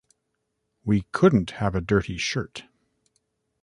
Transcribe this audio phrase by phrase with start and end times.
[0.83, 2.63] We couldn't have a dirty shirt.